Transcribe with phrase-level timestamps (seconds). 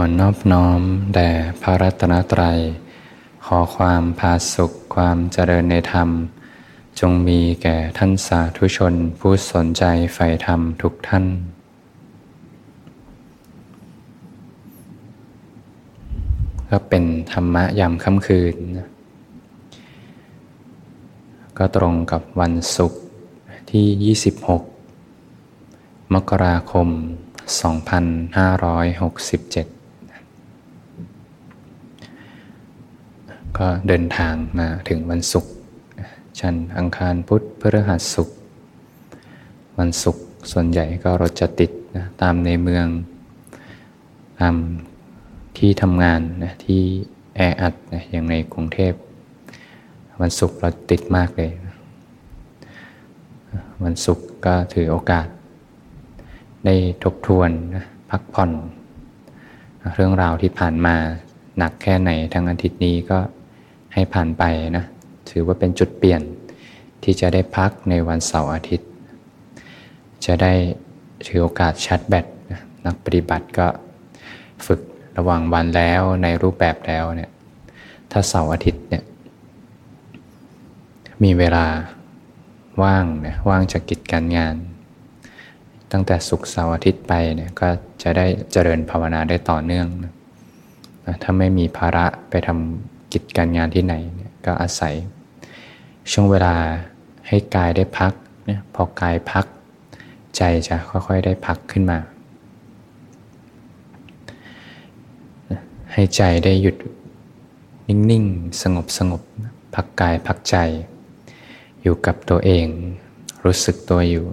[0.00, 0.80] อนอบน้อม
[1.14, 1.30] แด่
[1.62, 2.58] พระรัตนตรัย
[3.46, 6.08] ขอความพาสุขความเจริญในธรรม
[7.00, 11.24] จงมีแก่ท่านสาธุชนผู้สนใจใฝ่ธรรมทุกท่าน
[16.70, 18.56] ก็เป็นธรรมะยามค่ำคืน
[21.58, 23.00] ก็ตรงกับวันศุกร์
[23.70, 24.14] ที่
[24.96, 26.88] 26 มกราคม
[29.70, 29.75] 2567
[33.58, 35.52] ก็เดินทางมาถึงวันศุกร์
[36.40, 38.36] ชันอังคารพุธพฤหัสศุกร์
[39.78, 42.86] วันศุกร์ส่วนใหญ่ก็รถจะติดนะตามในเมือง
[44.40, 44.54] ตาม
[45.58, 46.82] ที่ทำงานนะที่
[47.36, 48.92] แออัดนะอย่างในกรุงเทพ
[50.20, 51.50] วันศุกร์เราติดมากเลย
[53.84, 55.28] วันศุกร์ก็ถือโอกาส
[56.64, 58.50] ได้ทบทวนนะพักผ่อน
[59.94, 60.96] เรื่องราวที่ผ่านมา
[61.58, 63.18] หนักแค่ไหนทั้งอาทิตย์นี้ก็
[63.96, 64.44] ให้ผ่านไป
[64.76, 64.84] นะ
[65.30, 66.22] ถือว่าเป็นจุดเปลี่ยน
[67.02, 68.88] ที่จะได้พักในวันเสาร์อาทิตย์
[70.26, 70.52] จะได้
[71.26, 72.26] ถือโอกาสชัดแบต
[72.86, 73.66] นักปฏิบัติก็
[74.66, 74.80] ฝึก
[75.18, 77.30] ระหว่างวันแล้วในรูปแบบแล้วเนี่ย
[78.10, 79.02] ถ้าเสาร์อาทิตย์เนี่ย
[81.22, 81.66] มีเวลา
[82.82, 84.54] ว่างเนี่ยว่างจากกิจการงาน
[85.92, 87.68] ตั้งแต่ศุกร์เสาร์อาทิตย์ไปเนี่ยก็
[88.02, 90.12] จะได้เจริญภาวนาได้ต่อเนื่องนะ
[91.22, 93.94] ถ้าไม่มีภาระไปทำ กิจการงานที่ไหน
[94.46, 94.94] ก็อาศัย
[96.10, 96.54] ช่วงเวลา
[97.28, 98.12] ให้กายได้พัก
[98.46, 99.46] เนี่ยพอกายพัก
[100.36, 101.98] ใจจะค่อยๆได้พักขึ้นมา
[105.92, 106.76] ให้ใจได้หยุด
[107.88, 109.22] นิ่งๆ สงบสงบ
[109.74, 110.56] พักกายพักใจ
[111.82, 112.66] อยู่กับตัวเอง
[113.44, 114.24] รู้สึกตัวอยู่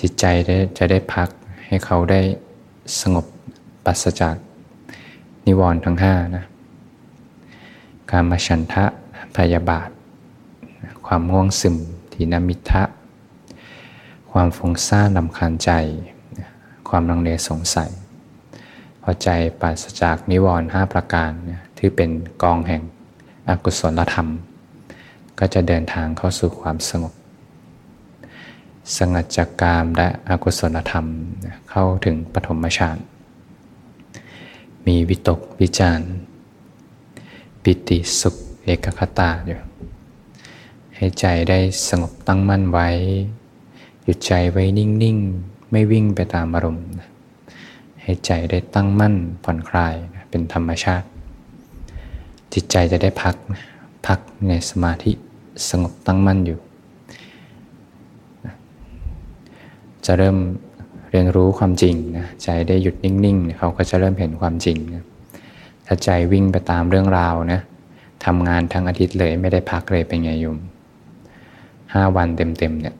[0.00, 1.28] จิตใจได้จะได้พัก
[1.66, 2.20] ให้เขาได้
[3.00, 3.26] สงบ
[3.84, 4.36] ปัสจาก
[5.46, 6.44] นิวรณ์ทั้งห้านะ
[8.16, 8.84] การมาฉันทะ
[9.36, 9.88] พยาบาท
[11.06, 11.76] ความง่วงซึม
[12.12, 12.82] ทีนมิทะ
[14.32, 15.70] ความฟุ้งซ่านลำคาญใจ
[16.88, 17.90] ความลังเลสงสัย
[19.02, 19.28] พอใจ
[19.60, 21.30] ปราศจากนิวรณ์ห้าประการ
[21.78, 22.10] ที่เป็น
[22.42, 22.82] กองแห่ง
[23.48, 24.28] อกุศลธรรม
[25.38, 27.12] ก็จะเดินทางเข้าสู่ความสงบ
[28.96, 31.06] สงัดจากกามและอกุศลธรรม
[31.70, 32.98] เข้าถึงปฐมฌาน
[34.86, 36.10] มีวิตกวิจารณ์
[37.64, 39.58] ปิติสุขเอกคตาอยู่
[40.96, 41.58] ให้ใจได้
[41.88, 42.88] สงบตั้งมั่นไว้
[44.02, 46.86] หยุดใจไว้นิ่ง ๆ ไม่วิ่งไปตามอารมณ์
[48.02, 49.14] ให้ใจได้ตั้งมั่น
[49.44, 49.94] ผ่อนคลาย
[50.28, 51.06] เป็นธรรมชาติ
[52.52, 53.36] จิตใจจะได้พัก
[54.06, 55.12] พักในสมาธิ
[55.68, 56.58] สงบตั้งมั่นอยู่
[60.06, 60.36] จะเริ่ม
[61.10, 65.04] เรียนรู้ความจริงนะใจได้หยุดนิ่ง ๆ เขาก็จะเริ่มเห็นความจริงนะ
[65.86, 67.60] ถ้าใจวิ่งไปตามเรื่องราวนะ
[68.24, 70.58] ทำงานทั้งอาทิตย์เลยไม่ได้พักเลยเป็นไงโยม
[71.92, 72.96] ห้าวันเต็มๆเนี่ย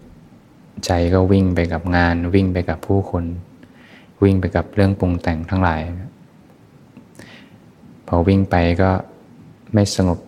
[0.85, 3.25] ใจก็วิ่งไปกับงาน วิ่งไปกับผู้คน
[4.23, 5.81] วิ่งไปกับเรื่องปรุงแต่งทั้งหลาย
[8.07, 8.91] พอวิ่งไปก็
[9.75, 10.19] ไม่สงบ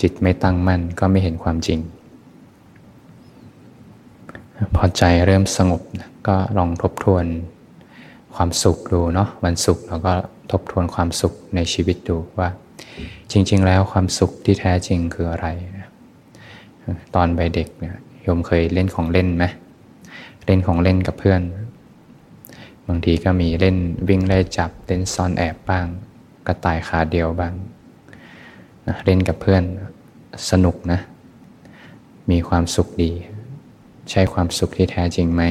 [0.00, 1.80] จิตไม่ตั้งมั่นก็ไม่เห็นความจริง
[4.74, 5.82] พอใจเริ่มสงบ
[6.28, 7.24] ก็ลองทบทวน
[8.34, 10.14] ความสุขดูเนาะวันศุกร์เราก็
[10.50, 12.48] ทบทวนความสุขในชีวิตดูว่า
[13.32, 15.46] จริง ๆ แล้วความสุขที่แท้จริงคืออะไร
[17.14, 19.44] ตอนใบเด็กเนี่ยโยมเคยเล่นของเล่นไหม
[20.46, 21.40] เล่นของเล่นกับเพื่อน
[22.88, 23.76] บางทีก็มีเล่น
[24.08, 25.86] วิ่งไล่จับเล่นซ่อนแอบบ้าง
[26.46, 27.54] กระต่ายขาเดียวบ้าง
[29.04, 29.62] เล่นกับเพื่อน
[30.50, 31.00] สนุกนะ
[32.30, 33.12] มีความสุขดี
[34.10, 35.42] ใช่ความสุขที่แท้จริงไหม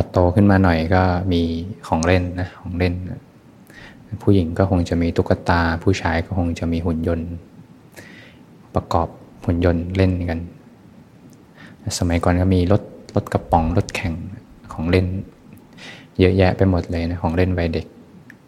[0.00, 1.42] อโตขึ้นมาหน่อยก็มี
[1.86, 2.94] ของเล่นนะของเล่น
[4.22, 7.30] ผู้หญิงก็คงจะมีตุ๊กตา ผู้ชายก็คงจะมีหุ่นยนต์
[8.74, 9.08] ประกอบ
[9.44, 10.38] หุ่นยนต์เล่นกัน
[11.98, 12.82] สมัยก่อนก็มีรถ
[13.14, 14.14] รถกระป๋องรถแข่ง
[14.72, 15.06] ของเล่น
[16.18, 17.86] เยอะแยะไปหมดเลยนะของเล่นวัยเด็ก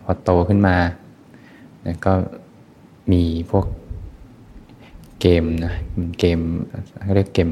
[0.03, 0.77] พอโตขึ้นมา
[2.07, 2.13] ก็
[3.13, 3.67] มีพวก
[5.21, 5.75] เกมนะ
[6.19, 6.39] เกม
[7.15, 7.49] เรียกเกม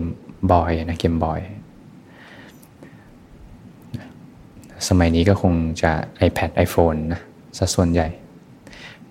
[0.52, 1.40] บอยนะเกมบอย
[4.88, 5.92] สมัยนี้ก็คงจะ
[6.28, 7.20] iPad iPhone นะ
[7.58, 8.08] สัส่วนใหญ่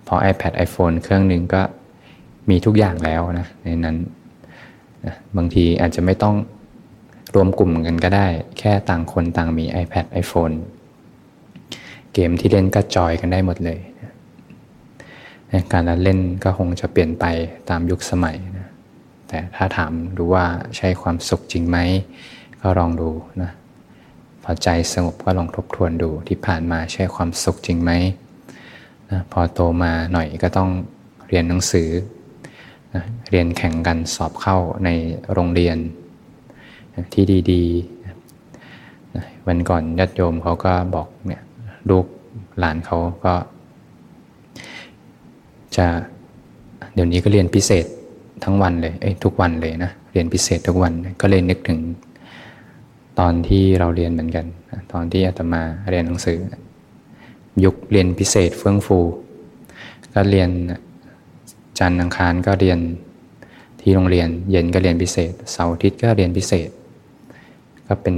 [0.04, 1.62] เพอ iPad iPhone เครื่องหนึ่งก็
[2.50, 3.96] มีทุกอย่างแล้วนะในนั้น
[5.06, 6.36] นะบางทีอาจจะไม่ต้อง
[7.34, 8.26] รวมกลุ่มกันก็ได้
[8.58, 10.54] แค่ต่างคนต่างมี iPad iPhone
[12.12, 17.24] เกมที่เล่นก็จอยกันได้หมดเลยนะการเล่นก็คงจะเปลี่ยนไป
[17.70, 18.68] ตามยุคสมัยนะ
[19.28, 20.44] แต่ถ้าถามดูว่า
[20.76, 21.78] ใช่ความสุขจริงไหม
[22.60, 23.10] ก็ลองดู
[23.42, 23.50] นะ
[24.48, 27.92] อใจสงบก็ลองทบทวนดูที่ผ่านมาใช่ความสุขจริงไหม
[29.10, 30.70] นะพอโตมาหน่อยก็ต้อง
[31.28, 31.88] เรียนหนังสือ
[32.94, 34.88] นะเรียนแข่งกันสอบเข้าใน
[35.32, 35.76] โรงเรียน
[37.12, 38.04] ที่ดีๆ
[39.14, 41.42] นะวันก่อนญาติโยมเขาก็บอกเนี่ย
[41.90, 42.06] ลูก
[42.58, 43.34] หลานเขาก็
[45.76, 45.86] จะ
[46.94, 47.86] เดี๋ยวนี้ก็เรียนพิเศษ
[48.44, 51.78] ทั้งวันเลยเอ้ยทุกวันเลยนะเรียนพิเศษทุกวันก็เลยนึกถึง
[53.18, 54.46] ตอนที่เราเรียนเหมือนกัน
[54.92, 56.38] ตอนที่อาตมาเรียนหนังสือ
[57.64, 58.98] ยุคเรียนพิเศษเฟื่องฟู
[60.14, 60.50] ก็เรียน
[61.78, 62.78] จันทร์อังคารก็เรียน
[63.80, 66.68] ที่โรงเรียน เย็นก็เรียนพิเศษ เสาร์อาทิตย์ก็เรียนพิเศษ
[67.86, 68.14] ก็เป็น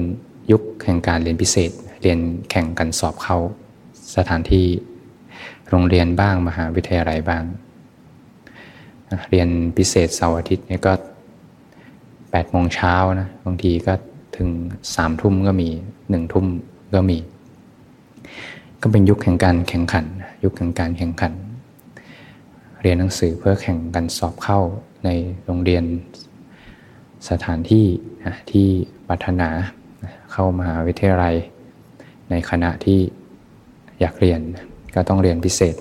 [0.50, 1.70] ยุคแห่งการเรียนพิเศษ
[2.03, 2.19] เรียน
[2.50, 3.38] แข่งกันสอบเข้า
[4.17, 4.67] สถานที่
[5.69, 7.43] โรงเรียนบ้างมหาวิทยาลัยบ้าง
[9.31, 10.93] เรียนพิเศษเสาร์อาทิตย์นี่ก็
[12.31, 13.93] แปดโมงเช้านะบางทีก็
[14.41, 14.53] ถึง
[14.95, 15.69] สามทุ่มก็มี
[16.11, 16.47] หนึ่งทุ่ม
[16.95, 17.19] ก็มี
[18.83, 20.05] ก็เป็นยุคแห่งการแข่งขัน
[20.45, 21.33] ยุคแห่งการแข่งขัน
[22.83, 24.61] เรียนหนังสือเพื่อแข่งกันสอบเข้า
[25.05, 25.11] ใน
[25.45, 25.85] โรงเรียน
[27.29, 27.87] สถานที่
[28.51, 28.67] ที่
[29.09, 29.49] ปัฒนา
[30.33, 31.35] เข้ามหาวิทยาลัย
[32.31, 33.01] ในคณะที่
[34.01, 34.41] อยากเรียน
[34.95, 35.75] ก็ต้องเรียนพิเศษ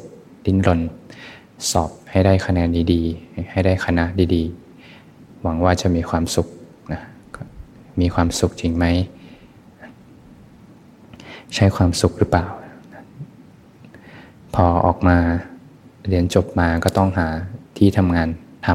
[0.45, 0.81] ดิ้นรน
[1.71, 6.47] สอบให้ได้คะแนนดีๆ ให้ได้คณะดีๆ หวังว่าจะมีความสุข
[8.01, 8.85] มีความสุขจริงไหม
[11.55, 12.45] ใช้ความสุขหรือเปล่า
[14.55, 15.17] พอออกมา
[16.07, 17.27] เรียนจบมาก็ต้องหา
[17.77, 18.29] ที่ทำงาน
[18.67, 18.69] ท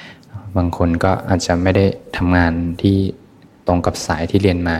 [0.00, 1.84] ำบางคนก็อาจจะไม่ได้
[2.16, 2.52] ทำงาน
[2.82, 2.96] ที่
[3.66, 4.76] ตรงกับสายที่เรียนมา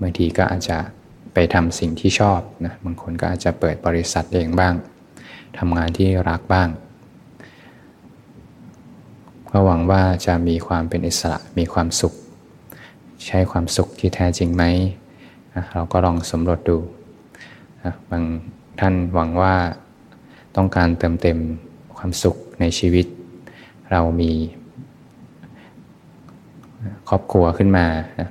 [0.00, 0.78] บางทีก็อาจจะ
[1.34, 4.74] ไปทำสิ่งที่ชอบนะบางคนก็อาจจะเปิดบริษัทเองบ้าง
[5.58, 6.68] ทำงานที่รักบ้าง
[9.50, 12.14] ก็หวังว่าจะมีความเป็นอิสระมีความสุข
[13.26, 14.64] ใช้ความสุขที่แท้จริงไหม
[15.72, 16.78] เราก็ลองสำรวจดู
[18.10, 18.24] บาง
[18.80, 19.54] ท่านหวังว่า
[20.56, 21.38] ต้องการเติมเต็ม
[21.96, 23.06] ความสุขในชีวิต
[23.90, 24.32] เรามี
[27.08, 27.86] ครอบครัวขึ้นมา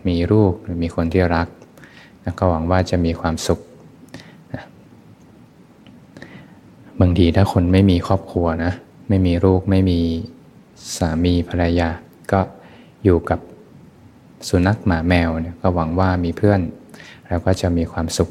[0.07, 1.47] มีลูกมีคนที่รัก
[2.39, 3.59] ก็หวังว่าจะมีความสุข
[7.01, 8.71] บางทีถ้าคนไม่มีครอบครัวนะ
[9.09, 9.99] ไม่มีลูก ไม่มี
[10.97, 11.89] สามีภรรยา
[12.31, 12.39] ก็
[13.03, 13.39] อยู่กับ
[14.49, 16.59] สุนัขหมาแมวเนี่ยก็หวังว่ามีเพื่อน
[17.27, 18.29] แล้วก็จะมีความสุข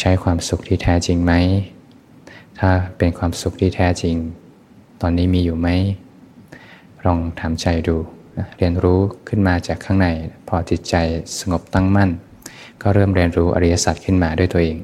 [0.00, 1.32] ใช้ความสุขที่แท้จริงไหม
[2.58, 4.16] ถ้าเป็นความสุขที่แท้จริง
[5.00, 5.68] ตอนนี้มีอยู่ไหม
[7.04, 7.96] ลองถามใจดู
[8.56, 10.08] เรียนรู้ขึ้นมาจากข้างใน
[10.48, 10.94] พอจิตใจ
[11.38, 12.10] สงบตั้งมั่น
[12.82, 14.76] ก็เริ่มเรียนรู้อริยสัจขึ้นมาด้วยตัวเอง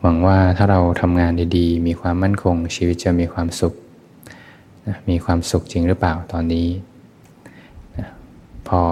[0.00, 3.74] หวังว่าถ้าเราทำงานดีๆ มีความมั่นคงชีวิตจะมีความสุข
[5.10, 6.68] มีความสุขจริงหรือเปล่าตอนนี้
[8.80, 8.82] อ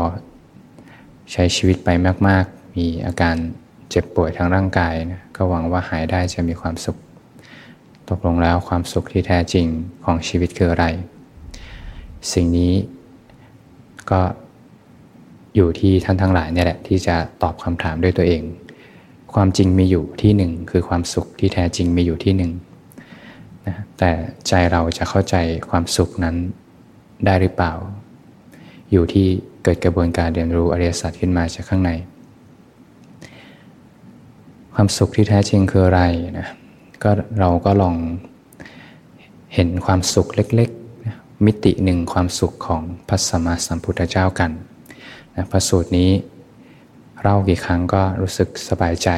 [1.33, 1.89] ใช้ชีวิตไป
[2.29, 3.37] มาก ๆ มีอาการ
[3.91, 6.99] เจ็บป่วยทางร่างกายนะก็หวังว่าหายได้จะมีความสุข
[8.09, 9.67] ตกลงแล้วความสุขที่แท้จริง
[10.05, 10.87] ของชีวิตคืออะไร
[12.33, 12.73] สิ่งนี้
[14.11, 14.21] ก็
[15.55, 18.43] อยู่ที่ท่านทั้งหลายเนี่ยแหละที่จะตอบคำถามด้วยตัวเอง
[19.35, 22.53] ความจริงมีอยู่ที่หนึ่งคือความสุขที่แท้จริงมีอยู่ที่หนึ่ง
[23.67, 24.11] นะแต่
[24.49, 25.37] ใจเราจะเข้าใจ
[25.71, 26.37] ความสุขนั้น
[27.27, 27.73] ได้หรือเปล่า
[28.93, 29.29] อยู่ที่
[29.63, 31.91] เกิดกระบวนการเรียนรู้อริยสัจขึ้นมาจากข้างใน
[34.75, 36.03] ความสุขที่แท้จริงคืออะไร
[36.39, 36.49] นะ
[37.03, 37.97] ก็เราก็ลอง
[39.55, 44.51] เห็นความสุขเล็กๆ มิติหนึ่งความสุขของพระสัมมาสัมพุทธเจ้ากัน
[45.37, 46.11] นะพระสูตรนี้
[47.23, 49.09] เล่ากี่ครั้งก็รู้สึกสบายใจ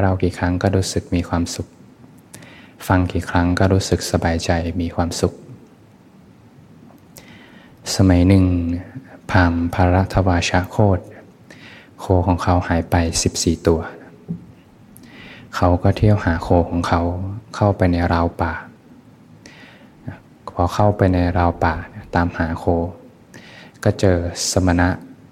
[0.00, 1.66] เล่ากี่ครั้งก็รู้สึกมีความสุข
[2.86, 5.32] ฟังกี่ครั้งก็รู้สึกสบายใจมีความสุข
[7.96, 8.44] สมัยหนึ่ง
[9.30, 10.98] พามภารทวาชาโคต
[12.00, 12.94] โคของเขาหายไป
[13.32, 13.80] 14 ตัว
[15.56, 17.00] เขาก็เที่ยวหาโคของเขา
[17.54, 18.52] เข้าไปในราวป่า
[20.56, 21.74] พอเข้าไปในราวป่า
[22.14, 22.64] ตามหาโค
[23.84, 24.18] ก็เจอ
[24.50, 24.88] สมณะ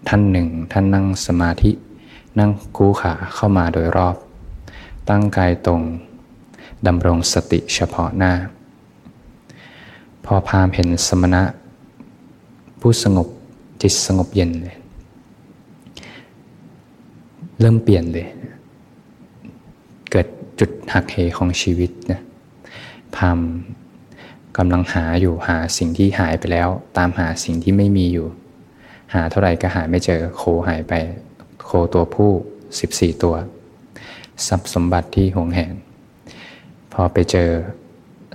[0.09, 1.73] ท่านหนึ่ง ท่านนั่งสมาธิ
[2.39, 4.17] นั่งคูขาเข้ามาโดยรอบ
[5.09, 5.81] ตั้งกายตรง
[6.87, 8.33] ดำรงสติเฉพาะหน้า
[10.25, 11.43] พอพามเห็นสมณะ
[12.81, 13.29] ผู้สงบ
[13.83, 14.77] จิตสงบเย็นเลย
[17.61, 18.29] เริ่มเปลี่ยนเลย
[20.11, 20.27] เกิด
[20.61, 22.21] จุดหักเหของชีวิตนะ
[23.17, 23.41] พาม
[24.59, 28.27] กำลังหาอยู่หาสิ่งที่หายไปแล้ว ตามหาสิ่งที่ไม่มีอยู่
[29.15, 30.93] หาเท่าไหร่ก็หาไม่เจอโคหายไป
[31.65, 32.31] โคตัวผู้
[32.77, 33.35] 14 ตัว
[34.47, 35.75] ทรัพย์สมบัติที่หวงแหน
[36.93, 37.51] พอไปเจอ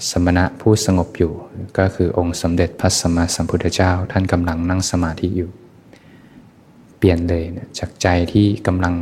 [0.10, 1.34] สมณะผู้สงบอยู่
[1.78, 5.52] ก็คือองค์สมเด็จพระสัมมาสัมพุทธเจ้า ท่านกำลังนั่งสมาธิอยู่
[6.98, 8.96] เปลี่ยนเลยนะจากใจที่กำลัง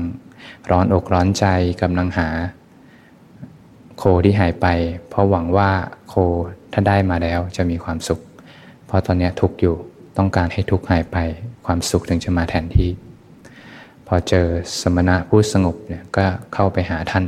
[0.70, 1.46] ร้อนอกร้อนใจ
[1.82, 2.30] กำลังหา
[3.98, 4.68] โคที่หายไป
[5.10, 5.72] เพราะหวังว่า
[6.10, 6.14] โค
[6.74, 8.20] ถ้าได้มาแล้วจะมีความสุข
[8.86, 9.75] เพราะตอนนี้ทุกข์อยู่
[10.18, 11.18] ต้องการให้ทุกข์หายไป
[11.66, 12.90] ความสุขถึงจะมาแทนที่
[14.08, 14.48] พอเจอ
[14.82, 17.25] สมณะผู้สงบเนี่ยก็เข้าไปหาท่าน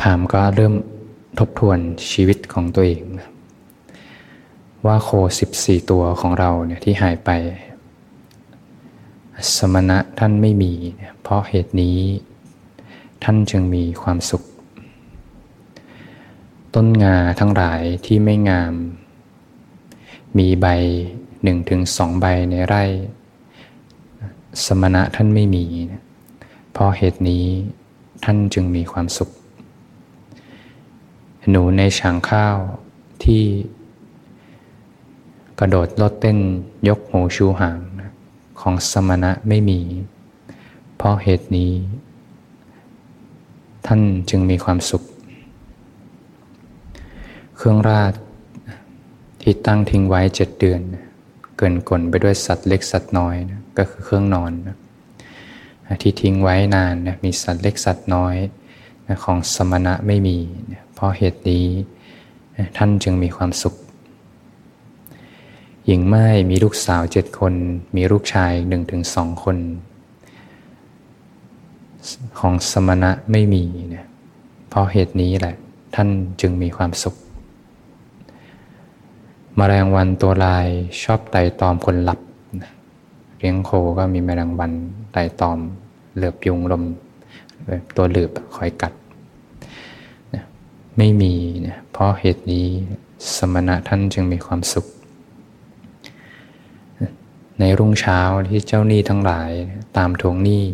[0.00, 0.74] พามก็เริ่ม
[1.38, 1.78] ทบทวน
[2.12, 3.04] ชีวิตของตัวเอง
[4.86, 7.30] ว่าโคสิบสี่ตัวของเราเนี่ยที่หายไป
[9.56, 10.72] สมณะท่านไม่มี
[11.22, 11.98] เพราะเหตุนี้
[13.24, 14.42] ท่านจึงมีความสุข
[16.74, 18.74] ต้นงาทั้งหลายที่ไม่งาม
[20.38, 20.66] มีใบ
[21.42, 22.84] หนึ่งถึงสองใบในไร่
[24.64, 25.64] สมณะท่านไม่มี
[26.72, 27.44] เพราะเหตุนี้
[28.24, 29.30] ท่านจึงมีความสุข
[31.50, 32.56] หนูในฉางข้าว
[33.24, 33.44] ที่
[35.58, 36.38] กระโดดลดเต้น
[36.88, 37.78] ยกหูชูหาง
[38.60, 39.80] ของสมณะไม่มี
[40.96, 41.72] เพราะเหตุนี้
[43.86, 44.00] ท่าน
[44.30, 45.02] จึงมีความสุข
[47.56, 48.12] เครื่องราช
[49.40, 50.80] ที่ตั้งทิ้งไว้เจ็ดเดือน
[51.56, 54.76] เกินกลนไปด้วยสัตว์เล็กสัตว์น้อยนะก็คือเครื่องนอนนะ
[56.02, 58.36] ที่ทิ้งไว้นานนะมีสัตว์เล็กสัตว์น้อย
[59.06, 60.36] นะของสมณะไม่มี
[60.96, 61.66] เพราะเหตุนี้
[62.76, 63.74] ท่านจึงมีความสุข
[65.86, 67.54] หญิงไม้มีลูกสาวเจ็ดคน
[67.96, 69.56] มีลูกชายหนึ่งถึงสองคน
[72.38, 74.06] ของสมณะไม่มีเนี่ย
[74.68, 75.54] เพราะเหตุนี้แหละ
[75.94, 76.08] ท่าน
[76.40, 77.14] จึงมีความสุข
[79.58, 80.66] มแมลงวันตัวลาย
[81.02, 82.20] ชอบไต่ตอมคนหลับ
[83.38, 84.72] เลี้ยงโคก็มีแมลงวัน
[85.12, 85.58] ไต่ตอม
[86.14, 86.82] เหลือบยุงลม
[87.96, 88.92] ตัวเหลือบคอยกัด
[90.96, 92.66] ไม่มีเนี่ยเพราะเหตุนี้
[93.36, 94.86] สมณะท่านจึงมีความสุข
[97.58, 99.50] ในรุ่งเช้าที่เจ้าหนี้ทั้งหลาย
[99.96, 100.64] ตามทวงหนี้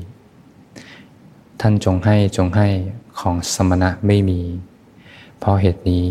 [1.61, 2.69] ท่านจงให้จงให้
[3.21, 4.41] ของสมณะไม่มี
[5.39, 6.05] เพราะเหตุนี้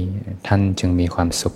[0.47, 1.53] ท่านจึงมีความสุข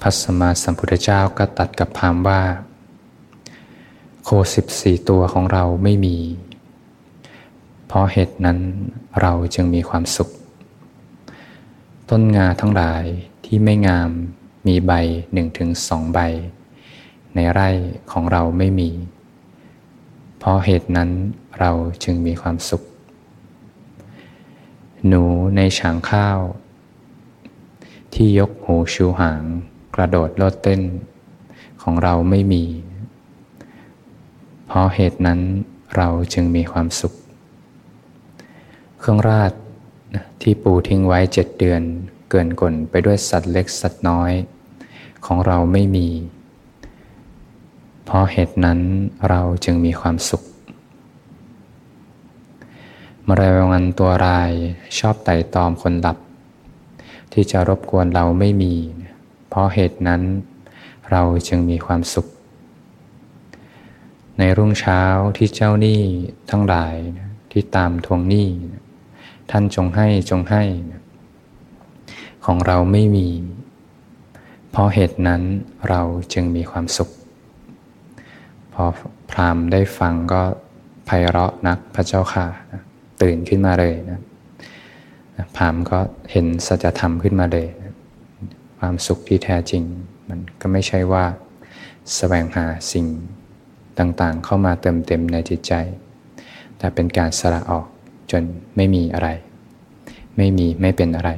[0.00, 2.40] พระสมมาสัมพุทธเจ้าก็ตัดกับพามว่า
[4.24, 6.16] โคสิบสี่ตัวของเราไม่มี
[7.86, 8.58] เพราะเหตุนั้น
[9.20, 10.30] เราจึงมีความสุข
[12.10, 13.04] ต้นงาทั้งหลาย
[13.44, 14.10] ที่ไม่งาม
[14.66, 14.92] มีใบ
[15.32, 16.18] หนึ่งถึงสองใบ
[17.34, 17.70] ในไร่
[18.12, 18.90] ของเราไม่มี
[20.38, 21.10] เพราะเหตุนั้น
[21.60, 21.72] เรา
[22.04, 22.82] จึงมีความสุข
[25.08, 25.24] หนู
[25.56, 26.38] ในฉางข้าว
[28.14, 29.42] ที่ยกหูชูหาง
[29.94, 30.82] กระโดดโลดเต้น
[31.82, 32.64] ของเราไม่มี
[34.66, 35.40] เพราะเหตุนั้น
[35.96, 37.14] เราจึงมีความสุข
[39.06, 39.52] เครื่องราช
[40.42, 41.82] ที่ปูทิ้งไว้เจ็ดเดือน
[42.30, 44.32] เกินกลไปด้วยสัตว์เล็กสัตว์น้อย
[45.26, 46.08] ของเราไม่มี
[48.04, 48.80] เพราะเหตุนั้น
[49.28, 50.42] เราจึงมีความสุข
[53.26, 54.52] มรายวันตัวราย
[54.98, 56.18] ชอบไต่ตอมคนหลับ
[57.32, 58.74] ที่จะรบกวนเราไม่มี
[59.48, 60.22] เพราะเหตุนั้น
[61.10, 62.26] เราจึงมีความสุข
[64.38, 65.02] ในรุ่งเช้า
[65.36, 66.00] ที่เจ้าหนี้
[66.50, 66.96] ทั้งหลาย
[67.50, 68.48] ที่ตามทวงหนี้
[69.56, 70.62] ท่านจงให้จงให้
[72.46, 73.28] ของเราไม่มี
[74.70, 75.42] เพราะเหตุนั้น
[75.88, 76.00] เรา
[76.32, 77.10] จึงมีความสุข
[78.72, 78.84] พอ
[79.30, 80.42] พรามได้ฟังก็
[81.06, 82.46] ไพเราะนักพระเจ้าค่ะ
[83.22, 84.20] ตื่นขึ้นมาเลยนะ
[85.56, 85.98] พรามก็
[86.30, 87.66] เห็นสัจธรรมขึ้นมาเลย
[88.78, 89.82] ความสุขที่แท้จริง
[90.28, 91.36] มันก็ไม่ใช่ว่าส
[92.16, 93.06] แสวงหาสิ่ง
[93.98, 95.72] ต่างๆ เข้ามาเติมเต็มในจิตใจ
[96.78, 97.86] แต่เป็นการสละออก
[98.30, 98.42] จน
[98.76, 99.28] ไม่มีอะไร
[100.36, 101.30] ไม่มีไม่เป็นอะไร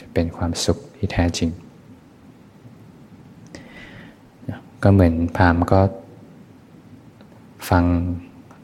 [0.00, 1.50] จะเป็นความสุขที่แท้จริง
[4.82, 5.80] ก็เหมือนพามก็
[7.68, 7.84] ฟัง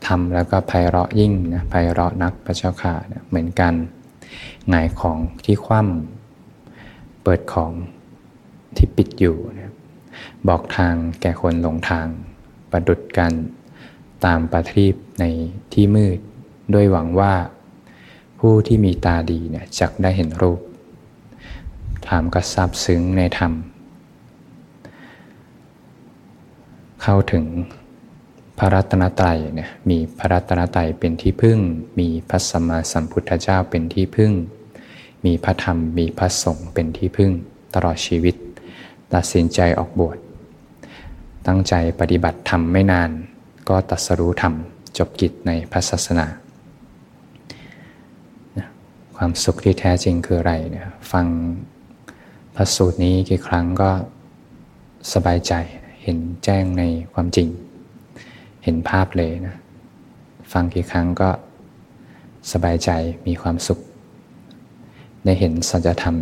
[0.06, 3.74] ทำแล้วก็ไพเราะยิ่งนะไพเราะนักพระเจ้าค่ะนะเหมือนกัน
[4.68, 7.72] หงายของที่คว่ำเปิดของ
[8.76, 9.74] ที่ปิดอยู่นะ
[10.48, 12.06] บอกทางแก่คนหลงทาง
[12.70, 13.32] ประดุดกัน
[14.24, 15.24] ตามประทีปใน
[15.72, 16.18] ที่มืด
[16.74, 17.32] ด้วยหวังว่า
[18.44, 20.60] ผู้ที่มีตาดีเนี่ยจักได้เห็นรูป
[22.06, 23.52] ถามก็ซาบซึ้งในธรรม
[27.02, 27.44] เข้าถึง
[28.58, 31.58] พระรัตนตรัยเนี่ยมีพระรัตนตรัยเป็นที่พึ่ง
[31.98, 34.32] มีพระสัมมาสัมพุทธเจ้าเป็นที่พึ่ง
[35.24, 37.32] มีพระธรรมมีพระสงฆ์เป็นที่พึ่ง
[37.74, 38.34] ตลอดชีวิต
[39.14, 40.18] ตัดสินใจออกบวช
[41.46, 43.10] ตั้งใจปฏิบัติธรรมไม่นาน
[43.68, 44.54] ก็ตัดสรู้ธรรม
[44.98, 46.26] จบกิจในพระศาสนา
[49.22, 51.26] ความสุขที่แท้จริงคืออะไรเนี่ยฟัง
[52.54, 53.90] พระสูตรนี้กี่ครั้งก็
[55.12, 55.52] สบายใจ
[56.02, 57.48] เห็นแจ้งในความจริง
[58.64, 59.56] เห็นภาพเลยนะ
[60.52, 61.30] ฟังกี่ครั้งก็
[62.52, 62.90] สบายใจ
[63.26, 63.78] มีความสุข
[65.24, 66.16] ได้เห็นสัจธรรม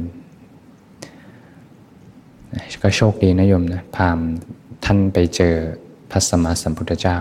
[2.83, 4.19] ก็โชคดีนะโยมนะพาม
[4.85, 5.55] ท่านไปเจอ
[6.11, 7.17] พระสมมาสัมพุทธเจ้า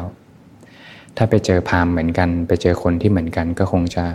[1.18, 4.06] ถ้าไปเจอพามเหมือนกัน ไปเจอคนที่เหมือนกันก็คงจะ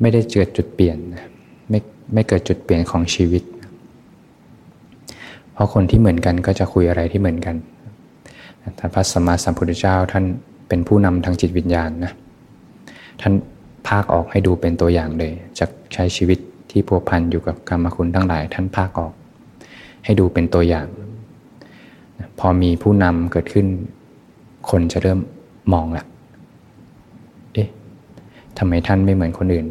[0.00, 0.98] ไม่ได้เจอจุดเปลี่ยน
[1.70, 1.78] ไม่
[2.14, 3.42] ไม่เกิดจุดเปลี่ยนของชีวิต
[5.52, 7.56] เพราะคนที่เหมือนกันก็จะคุยอะไรที่เหมือนกัน
[8.76, 10.24] แต่พระสัมมาสัมพุทธเจ้าท่าน
[10.68, 12.12] เป็นผู้นำทางจิตวิญญาณนะ
[13.20, 13.32] ท่าน
[13.88, 16.38] ภาคออกให้ดูเป็นตัวอย่างเลยจากใช้ชีวิต
[16.70, 19.12] ที่พัวพันอยู่กับกรรมคุณทั้งหลาย ท่านภาคออก
[20.04, 20.86] ให้ดูเป็นตัวอย่าง
[22.38, 23.66] พอมีผู้นำเกิดขึ้น
[24.70, 25.20] คนจะเริ่ม
[25.72, 26.04] มองละ
[27.52, 27.68] เอ๊ะ
[28.58, 29.66] ทำไมท่านไม่เหมือนคนอื่น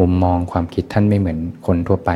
[0.00, 2.10] มุมมองความคิดท่านไม่เหมือนคนทั่วไป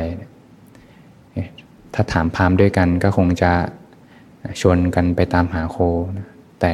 [1.94, 3.50] ถ้าถามพามด้วยกันก็คงจะ
[4.60, 5.76] ชวนกันไปตามหาโค
[6.60, 6.72] แต่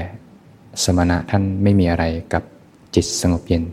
[0.82, 2.42] สมณะท่านไม่มีอะไรกับ
[2.94, 3.64] จิตสงบเย็น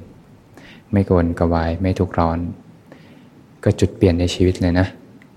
[0.92, 2.40] ไม่โกนกวายไม่ทุกร้อน
[3.64, 4.88] ก็จุดเปลี่ยนในชีวิตเลยนะ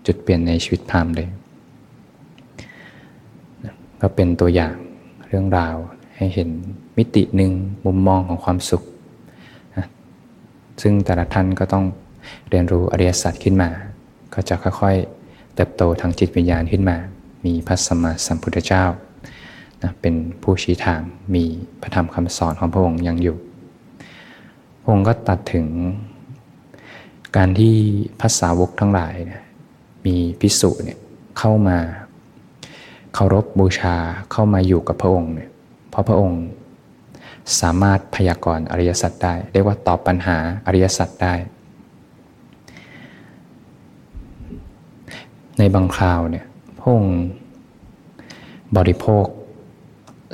[0.06, 1.28] จุดเปลี่ยนในชีวิตพามเลย
[4.00, 4.74] ก็เป็นตัวอย่าง
[5.28, 5.76] เรื่องราว
[6.16, 6.48] ให้เห็น
[6.96, 7.52] มิติหนึ่ง
[7.84, 8.82] มุมมองของความสุข
[10.82, 11.84] ซึ่งแต่ละท่านก็ต้อง
[12.50, 13.70] เรียนรู้อริยสัจขึ้นมา
[14.34, 16.96] ก็จะค่อยๆ เติบโตทางจิตวิญญาณขึ้นมา
[17.44, 18.84] มีพระสัมมาสัมพุทธเจ้า
[19.82, 21.00] นะเป็นผู้ชี้ทาง
[21.34, 21.44] มี
[21.82, 23.36] พระธรรมคำสอนของพระองค์ยังอยู่
[24.82, 25.66] พระองค์ก็ตัดถึง
[27.36, 27.74] การที่
[28.20, 29.42] ภาษาวกทั้งหลายนี่ย
[30.06, 30.98] มีพิสุเนี่ย
[31.38, 31.78] เข้ามา
[33.14, 33.96] เคารพบูชา
[34.32, 35.50] เข้ามาอยู่กับพระองค์เนี่ย
[35.90, 36.42] เพราะพระองค์
[37.60, 40.36] สามารถพยากรณ์อริยสัจได้ เรียกว่าตอบปัญหา
[40.66, 41.34] อริยสัจได้
[45.58, 46.46] ในบางคราวเนี่ย
[46.80, 47.18] พงค์
[48.76, 49.26] บริโภค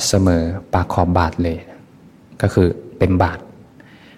[0.07, 1.59] เสมอปากขอบบาทเลย
[2.43, 2.69] ก็คือ
[2.99, 3.39] เป็นบาท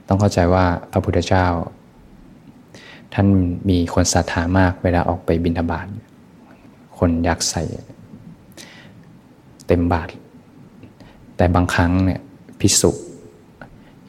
[0.09, 1.47] ต้องเข้าใจว่าพระพุทธเจ้า
[3.15, 3.27] ท่าน
[3.69, 5.87] มีคนศรัทธามากเวลาออกไปบิณฑบาต
[6.99, 7.63] คนอยากใส่
[9.67, 10.09] เต็มบาท
[11.37, 12.91] แต่บางครั้งเนี่ยิสุ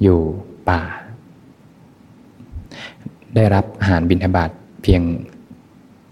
[0.01, 0.19] อยู่
[0.69, 0.81] ป่า
[3.35, 4.51] ได้รับอาหารบิณฑบาต
[4.83, 5.01] เพียง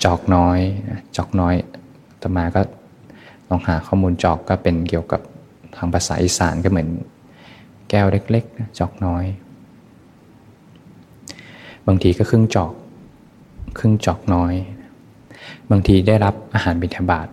[0.03, 0.59] จอกน้อย
[1.15, 1.55] จอกน้อย
[2.21, 2.61] ต่อมาก็
[3.49, 5.21] ลองหาข้อมูลจอกก็เป็นเกี่ยวกับ
[5.75, 6.89] ทางภาษาอีสานก็เหมือน
[7.89, 9.25] แก้วเล็กๆ จอกน้อย
[11.87, 12.73] บางทีก็ครึ่งจอก
[13.79, 14.53] ครึ่งจอกน้อย
[15.71, 17.27] บางทีได้รับอาหารบิณฑบาต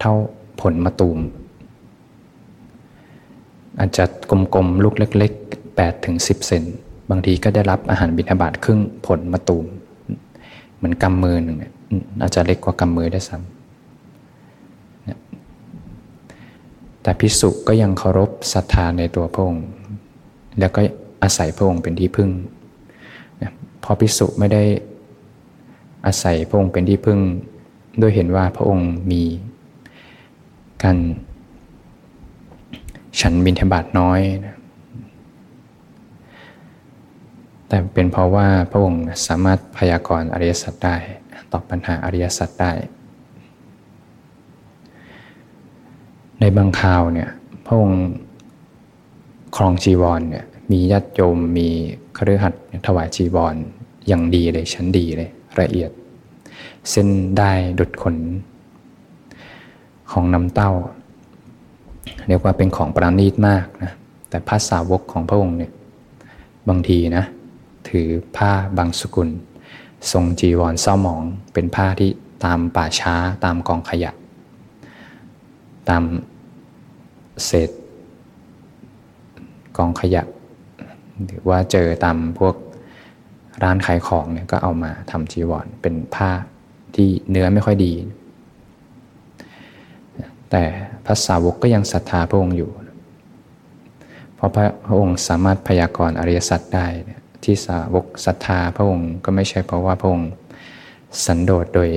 [0.00, 0.14] เท่า
[0.60, 1.18] ผลมะตูม
[3.78, 4.04] อาจจะ
[4.54, 6.62] กลมๆ ลูกเล็ก ๆ8ถึง10 เซน
[7.10, 9.66] บางทีก็ได้รับอาหารบิณฑบาตครึ่งผลมะตูม
[10.76, 11.58] เหมือนกำมือหนึ่ง
[12.22, 13.50] อาจจะเล็กกว่ากำมือได้ซ้ำ
[17.02, 19.66] แต่พิสุก็ยังเคารพศรัทธาในตัวพระองค์
[20.58, 20.80] แล้วก็
[21.22, 22.30] อาศัยพระองค์เป็นที่พึ่ง
[23.82, 24.62] พอพิสุไม่ได้
[26.06, 27.18] อาศัยพระองค์เป็นที่พึ่ง
[28.00, 29.22] ด้วยเห็นว่าพระองค์มี
[30.82, 30.98] การ
[33.20, 34.56] ฉันบินธบาตน้อยนะ
[37.68, 40.96] แต่เป็นเพราะว่าพระองค์สามารถพยากรณ์อริยสัจได้
[41.52, 42.72] ตอบปัญหาอริยสัจได้
[46.40, 47.30] ในบางคราวเนี่ย
[47.66, 48.02] พระองค์
[49.56, 51.68] ครองจีวรเนี่ยมีญาติโยมมี
[52.16, 52.54] ครือขัด
[52.86, 53.54] ถวายจีวร
[54.08, 55.90] อย่างดีเลยชั้นดีเลยละเอียด
[56.90, 58.16] เส้นได้ดุดขน
[60.10, 60.72] ของน้ำเต้า
[62.28, 63.92] เรียกว่าเป็นของประณีตมากนะ
[64.30, 65.72] แต่พระสาวกของพระองค์เนี่ย
[66.68, 67.24] บางทีนะ
[67.88, 69.28] ถือผ้าบางสกุล
[70.12, 72.10] ทรงจีวรเศร้าหมองเป็นผ้าที่
[72.44, 74.12] ตามป่าช้าตามกองขยะ
[75.88, 76.02] ตาม
[77.44, 77.70] เศษ
[79.76, 80.22] กองขยะ
[81.26, 82.54] หรือว่าเจอตามพวก
[83.62, 86.30] ร้านขายของเนี่ยก็เอามาทำจีวรเป็นผ้า
[86.94, 87.92] ที่เนื้อไม่ค่อยดี
[90.52, 90.64] แต่
[91.06, 92.70] พระสาวกก็ยังศรัทธาพระองค์อยู่
[94.34, 94.52] เพราะ
[94.86, 96.86] พระองค์สามารถพยากรณ์อริยสัจได้
[97.44, 100.30] ที่สาวกศรัทธาพระองค์ก็ไม่ใช่เพราะว่าพระองค์
[101.26, 101.90] สันโดษโดย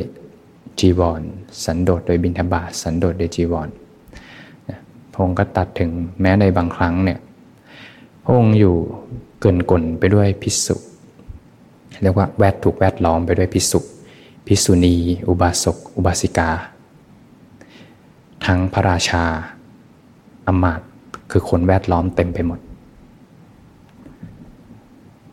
[0.80, 1.22] จีวร
[1.66, 3.70] สันโดษโดยบิณฑบาตสันโดษโดยจีวร
[5.12, 5.92] พระองค์ก็ตัดถึง
[6.22, 7.20] แม้ในบางครั้งเนี่ย
[8.24, 8.76] พระองค์อยู่
[9.40, 10.76] เกินกลไปด้วยพิสุ
[12.02, 13.80] เรียกว่าแวดถูกแวดล้อมไปด้วยพิสุ
[14.48, 14.96] พิสุณี
[15.28, 16.50] อุบาสก อุบาสิกา
[18.46, 19.24] ทั้งพระราชา
[20.48, 20.82] อมาต
[21.32, 22.60] คือคนแวดล้อมเต็มไปหมด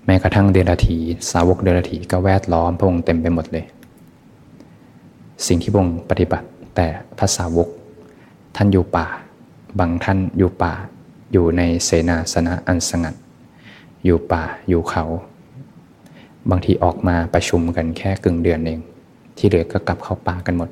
[0.06, 0.98] แม้กระทั่งเดรัถี
[1.30, 3.64] สาวกเดรัถีก็แวดล้อมพระองค์เต็มไปหมดเลย
[5.46, 6.46] สิ่งที่พระองค์ปฏิบัติ
[6.76, 6.86] แต่
[7.18, 7.68] พระสาวก
[8.56, 9.06] ท่านอยู่ป่า
[9.78, 10.72] บางท่านอยู่ป่า
[11.32, 13.14] อยู่ในเสนาสนะอันสงัด
[14.04, 15.04] อยู่ป่าอยู่เขา
[16.50, 18.80] บางทีออกมาประชุมกันแค่กึ่งเดือนเอง
[19.36, 20.70] ที่เหลือก็กลับเข้าป่ากันหมด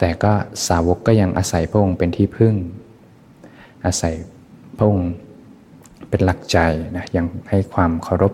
[0.00, 0.32] แต่ก็
[0.68, 2.54] สาวกก็ยังอาศัยพระองค์เป็นที่พึ่ง
[3.84, 4.14] อาศัย
[4.76, 5.10] พระองค์
[6.08, 6.58] เป็นหลักใจ
[6.96, 8.32] นะยังให้ความเคารพ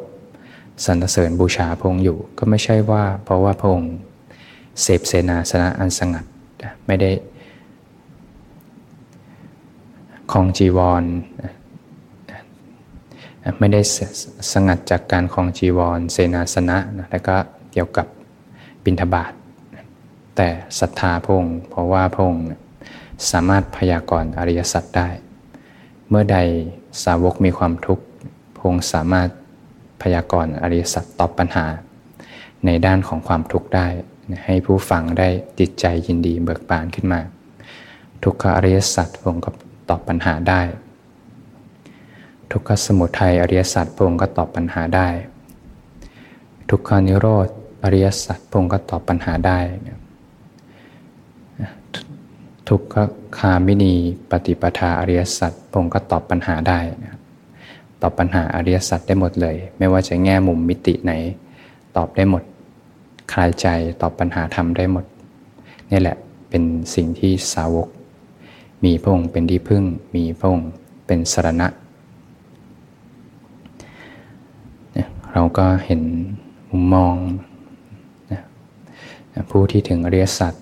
[0.85, 3.93] สรรเสริญบูชาพระองค์อยู่ก็ไม่ใช่ว่า เพราะว่าพระองค์
[4.83, 6.25] เสพเสนาสนะอันสงัด
[6.87, 7.11] ไม่ได้
[10.33, 11.05] คองจีวร
[13.59, 13.81] ไม่ได้
[14.53, 16.79] สงัดจากการคองจีวร เสนาสนะ
[17.11, 17.37] แล้วก็
[17.73, 18.07] เกี่ยวกับ
[18.85, 19.33] บิณฑบาต
[20.37, 22.44] แต่ศรัทธาพงค์เพราะว่าพงค์
[23.31, 25.09] สามารถพยากรณ์อริยสัจได้
[26.09, 26.38] เมื่อใด
[27.05, 28.05] สาวกมีความทุกข์
[28.59, 29.29] พงค์สามารถ
[30.03, 31.66] พยากรณ์อริยสัจตอบปัญหา
[32.66, 33.87] ในด้านของความทุกข์ได้
[34.44, 37.20] ให้ผู้ฟังได้จิตใจยินดีเบิกบานขึ้นมา
[38.22, 39.51] ทุกขอริยสัจพงค์ก็
[39.88, 40.62] ตอบปัญหาได้
[42.51, 45.09] ทุกขสมุทัยอริยสัจพงค์ก็ตอบปัญหาได้
[46.70, 47.49] ทุกขานิโรธ
[47.85, 49.59] อริยสัจพงค์ก็ตอบปัญหาได้
[52.69, 52.97] ทุกข
[53.39, 53.95] คามินี
[54.31, 57.19] ปฏิปทาอริยสัจพงค์ก็ตอบปัญหาได้นะ
[58.03, 61.13] ตอบปัญหาอริยสัจได้หมดเลย ไม่ว่าจะแง่มุมมิติไหน
[61.97, 62.43] ตอบได้หมด
[63.33, 63.67] คลายใจ
[64.01, 65.05] ตอบปัญหาธรรมได้หมด
[65.91, 66.17] นี่แหละ
[66.51, 66.63] เป็น
[66.95, 67.89] สิ่งที่สาวก
[68.85, 70.71] มีพระองค์เป็นที่พึ่ง มีพระองค์
[71.07, 71.69] เป็นสรณะ
[75.33, 76.03] เราก็เห็น
[76.71, 77.15] มุมมอง
[79.51, 80.55] ผู้ที่ถึงอริยสัจ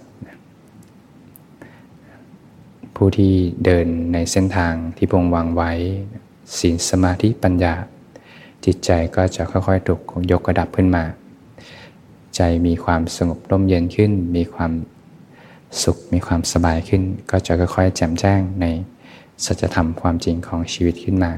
[2.96, 5.72] ผู้ที่เดินในเส้นทางที่พงวางไว้
[6.59, 7.74] ศีลสมาธิปัญญา
[8.64, 10.00] จิตใจก็จะค่อยๆถูก
[10.33, 11.04] ยกระดับขึ้นมา
[12.37, 14.72] ใจมีความสงบร่มเย็นขึ้น มีความ
[15.83, 18.66] สุขมีความสบายขึ้น ก็จะค่อยๆแจ่มแจ้งใน
[19.44, 21.33] สัจธรรมความจริงของชีวิตขึ้นมา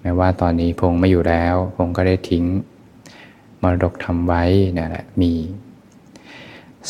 [0.00, 2.44] แม้ว่าตอนนี้พงไม่อยู่แล้วพงก็ได้ทิ้ง
[3.62, 4.44] มรดกทำไว้
[4.76, 5.32] นี่แหละมี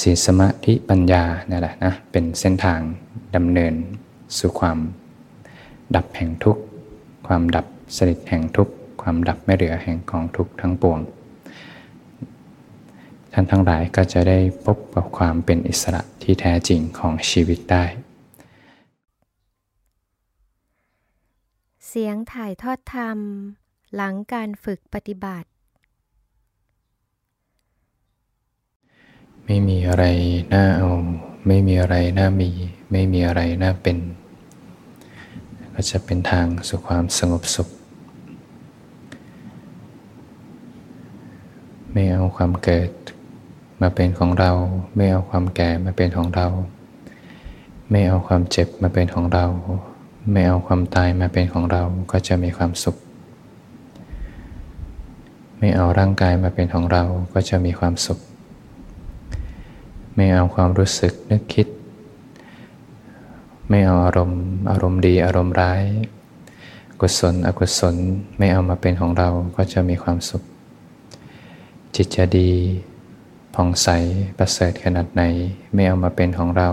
[0.00, 2.80] ศีลสมาธิปัญญานี่แหละนะเป็นเส้นทาง
[3.36, 3.74] ดำเนิน
[4.38, 4.78] สู่ความ
[5.96, 6.62] ดับแห่งทุกข์
[7.26, 10.98] ความดับสนิทแห่งทุกข์ ความดับไม่เหลือแห่งกองทุกข์ทั้งปวง
[13.32, 17.84] ท่านทั้งหลายก็จะได้พบกับความเป็นอิสระที่แท้จริงของชีวิตได้
[21.88, 23.18] เสียงถ่ายทอดธรรม
[23.94, 25.48] หลังการฝึกปฏิบัติ
[29.48, 30.04] ไม่มีอะไร
[30.54, 30.88] น่าเอา
[31.46, 32.50] ไม่มีอะไรน่ามี
[32.90, 33.98] ไม่มีอะไรน่าเป็น
[35.74, 37.68] ก็จะเป็นทางสู่ความสงบสุข
[41.92, 42.90] ไม่เอาความเกิด
[43.80, 44.52] มาเป็นของเรา
[44.96, 46.48] ไม่เอาความแก่มาเป็นของเรา
[47.90, 49.46] ไม่เอาความเจ็บมาเป็นของเรา
[50.32, 51.82] ไม่เอาความตายมาเป็นของเรา
[52.12, 52.96] ก็จะมีความสุข
[55.58, 58.18] ไม่เอาร่างกายมาเป็นของเรา ก็จะมีความสุข
[60.16, 61.66] ไม่เอาความรู้สึกนึกคิด
[63.68, 65.82] ไม่เอาอารมณ์ อารมณ์ดีอารมณ์ร้าย
[67.00, 67.96] กุศลอกุศล
[68.38, 70.42] ไม่เอามาเป็นของเราก็จะมีความสุข
[71.94, 72.50] จิตจะดี
[73.54, 73.88] ผ่องใส
[74.38, 75.22] ประเสริฐขนาดไหน
[75.74, 76.70] ไม่เอามาเป็นของเรา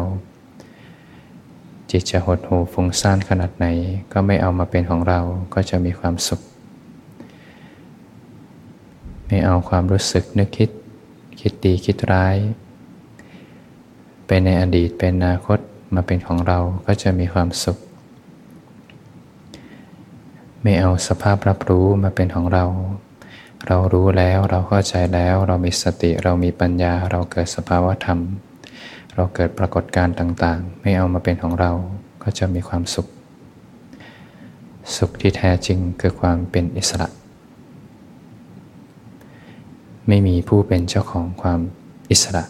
[1.92, 3.66] จิตจะหดหูฟุ้งซ่านขนาดไหน
[4.14, 5.20] ก็ไม่เอามาเป็นของเรา
[5.54, 6.42] ก็จะมีความสุข
[9.28, 10.70] ไม่เอาความรู้สึกนึกคิด
[11.40, 12.38] คิดดีคิดร้าย
[14.26, 15.60] ไปในอดีตเป็นอนาคต
[15.96, 17.78] มาเป็นของเราก็จะมีความสุข
[20.62, 22.66] ไม่เอาสภาพรับรู้มาเป็นของเรา
[23.68, 28.20] เรารู้แล้วเราเข้าใจแล้วเรามีสติเรามีปัญญาเราเกิดสภาวะธรรม
[29.16, 31.72] เราเกิดปรากฏการณ์ต่างๆ ไม่เอามาเป็นของเรา
[32.24, 33.08] ก็จะมีความสุข
[34.98, 37.08] สุขที่แท้จริงคือความเป็นอิสระ
[40.08, 41.60] ไม่มีผู้เป็นเจ้าของความ
[42.12, 42.44] อิสระ